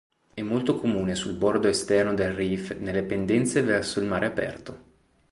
[0.33, 4.79] È molto comune sul bordo esterno del reef nelle pendenze verso il mare aperto.